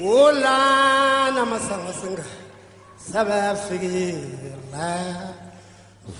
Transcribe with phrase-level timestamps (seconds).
[0.00, 2.24] Ulana masango singa
[2.96, 4.14] sabafikile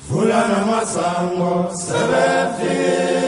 [0.09, 3.21] Vulana masango sebefikile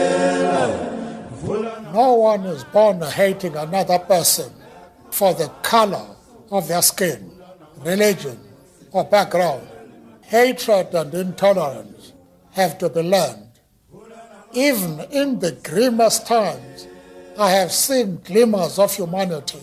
[1.93, 4.51] No one is born hating another person
[5.09, 6.05] for the color
[6.51, 7.31] of their skin,
[7.79, 8.37] religion,
[8.91, 9.65] or background.
[10.21, 12.11] Hatred and intolerance
[12.51, 13.47] have to be learned.
[14.51, 16.87] Even in the grimmest times,
[17.39, 19.61] I have seen glimmers of humanity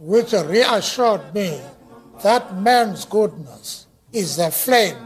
[0.00, 1.60] which reassured me
[2.22, 4.96] that man's goodness is a flame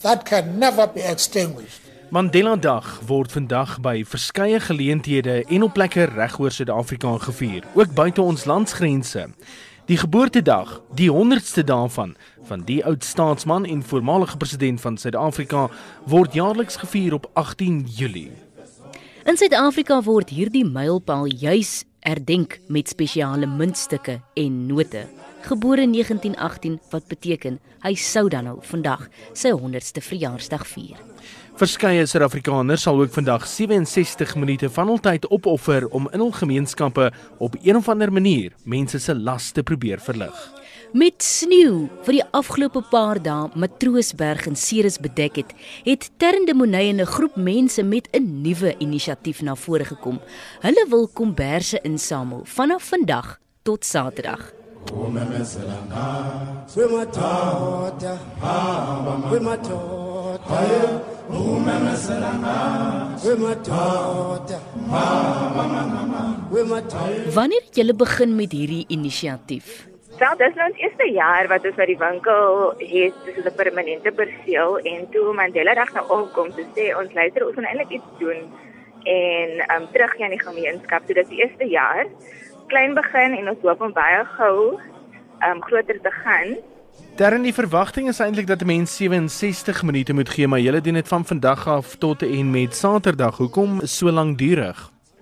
[0.00, 1.80] that can never be extinguished.
[2.08, 8.22] Mandela Dag word vandag by verskeie geleenthede en op plekke regoor Suid-Afrika gevier, ook buite
[8.22, 9.26] ons landsgrense.
[9.86, 12.16] Die geboortedag, die 100ste daarvan
[12.48, 15.68] van die oud staatsman en voormalige president van Suid-Afrika
[16.06, 18.32] word jaarliks gevier op 18 Julie.
[19.26, 25.06] In Suid-Afrika word hierdie mylpaal juis herdenk met spesiale muntstukke en note.
[25.46, 31.00] Gebore in 1918 wat beteken hy sou dan nou vandag sy 100ste verjaarsdag vier.
[31.56, 37.10] Verskeie Suid-Afrikaners sal ook vandag 67 minute van hul tyd opoffer om in hul gemeenskappe
[37.42, 40.36] op een of ander manier mense se las te probeer verlig.
[40.94, 46.90] Met sneeu vir die afgelope paar dae Matroosberg en Ceres bedek het, het Ternde Money
[46.90, 50.20] en 'n groep mense met 'n nuwe inisiatief na vore gekom.
[50.60, 54.52] Hulle wil komberse insamel vanaf vandag tot Saterdag.
[54.92, 58.18] umemezela ngani kwemadoda
[59.28, 60.62] kwemadoda
[61.30, 64.58] umemezela ngani kwemadoda
[66.50, 69.95] kwemadoda Wanneer het julle begin met hierdie inisiatief?
[70.16, 74.12] Wel, dis nou ons eerste jaar wat ons by die winkel het, dis 'n permanente
[74.12, 78.10] perseel en toe Mandela Dag nou opkom, te sê ons luister ons gaan eintlik iets
[78.18, 78.40] doen
[79.04, 81.02] en um terug gaan in die gemeenskap.
[81.06, 82.06] So dis die eerste jaar.
[82.66, 84.80] Klein begin en ons hoop om baie gou
[85.50, 86.56] um groter te gaan.
[87.16, 90.94] Terwyl die verwagting is eintlik dat 'n mens 67 minute moet gee, maar julle doen
[90.94, 93.36] dit van vandag af tot en met Saterdag.
[93.36, 94.10] Hoekom so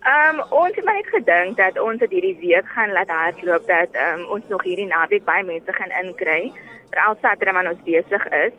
[0.04, 0.50] lankdurig?
[0.50, 3.88] Um ons het maar net gedink dat ons dit hierdie week gaan laat hardloop dat
[3.96, 6.52] um ons nog hierdie naweek baie mense gaan inkry.
[6.90, 8.52] Veral Saterdag wanneer ons besig is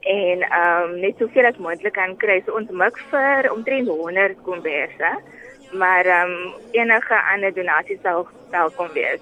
[0.00, 2.42] en um net soveel as moontlik kan kry.
[2.46, 5.10] So ons mik vir omtrent 100 komberse.
[5.72, 9.20] Maar um enige ander donasies sal welkom wees.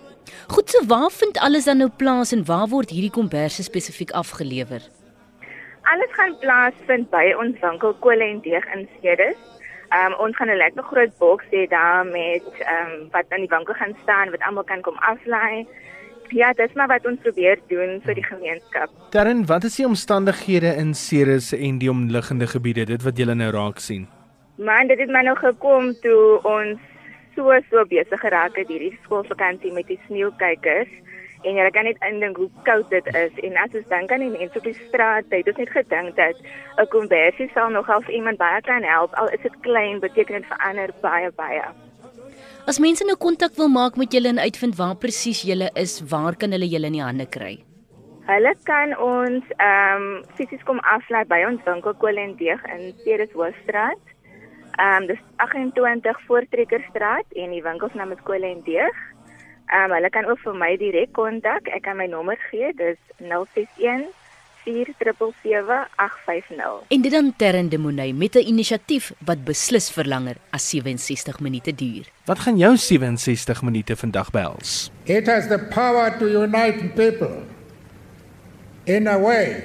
[0.49, 4.83] Goed, so waar vind alles dan nou plaas en waar word hierdie komberse spesifiek afgelewer?
[5.87, 9.39] Alles gaan plaasvind by ons winkel Kole en Deeg in Ceres.
[9.95, 13.75] Um ons gaan 'n lekker groot boks hê daar met um wat aan die winkel
[13.75, 15.67] gaan staan wat almal kan kom aflaai.
[16.29, 18.91] Ja, dis maar wat ons probeer doen vir die gemeenskap.
[19.11, 23.51] Terwyl wat is die omstandighede in Ceres en die omliggende gebiede, dit wat julle nou
[23.51, 24.09] raak sien?
[24.59, 26.81] Man, dit het my nou gekom toe ons
[27.37, 30.89] so so besig geraak het hierdie skoolvakansie met die sneeukykers
[31.43, 34.33] en jy kan net indink hoe koud dit is en as ons dink aan die
[34.39, 36.37] mense op die straat, het ons net gedink dat
[36.79, 40.47] 'n konversie sal nogal vir iemand baie kan help al is dit klein, beteken dit
[40.47, 41.67] verander baie baie.
[42.67, 46.35] As mense nou kontak wil maak met julle en uitvind waar presies julle is, waar
[46.35, 47.63] kan hulle julle in die hande kry?
[48.27, 54.03] Hulle kan ons ehm um, fisies kom aflaai by ons winkel Kolendeeg in Ceres Hoofstraat.
[54.83, 58.99] Ehm um, dis 28 Voortrekkerstraat en die winkel se naam is Kolendeeg.
[59.67, 61.67] Ehm um, hulle kan ook vir my direk kontak.
[61.75, 62.71] Ek kan my nommer gee.
[62.79, 64.07] Dis 061
[64.67, 66.83] 477850.
[66.89, 71.75] En dit dan Terrende Money met 'n inisiatief wat beslis vir langer as 67 minute
[71.75, 72.05] duur.
[72.25, 74.91] Wat gaan jou 67 minute vandag behels?
[75.05, 77.43] It has the power to unite people
[78.85, 79.63] in a way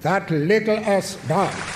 [0.00, 1.71] that little else does.